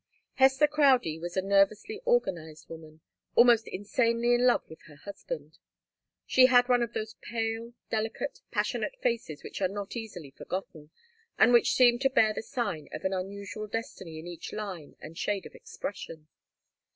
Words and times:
Hester 0.33 0.65
Crowdie 0.65 1.19
was 1.19 1.37
a 1.37 1.43
nervously 1.43 2.01
organized 2.05 2.67
woman, 2.67 3.01
almost 3.35 3.67
insanely 3.67 4.33
in 4.33 4.47
love 4.47 4.67
with 4.67 4.81
her 4.87 4.95
husband. 4.95 5.59
She 6.25 6.47
had 6.47 6.67
one 6.67 6.81
of 6.81 6.93
those 6.93 7.13
pale, 7.21 7.75
delicate, 7.91 8.41
passionate 8.49 8.97
faces 8.99 9.43
which 9.43 9.61
are 9.61 9.67
not 9.67 9.95
easily 9.95 10.31
forgotten, 10.31 10.89
and 11.37 11.53
which 11.53 11.73
seem 11.75 11.99
to 11.99 12.09
bear 12.09 12.33
the 12.33 12.41
sign 12.41 12.89
of 12.91 13.05
an 13.05 13.13
unusual 13.13 13.67
destiny 13.67 14.17
in 14.17 14.25
each 14.25 14.51
line 14.51 14.95
and 14.99 15.19
shade 15.19 15.45
of 15.45 15.53
expression. 15.53 16.27